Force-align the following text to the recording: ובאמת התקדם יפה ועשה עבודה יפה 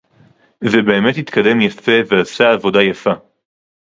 ובאמת 0.63 1.17
התקדם 1.17 1.61
יפה 1.61 1.91
ועשה 2.09 2.51
עבודה 2.53 2.83
יפה 2.83 3.11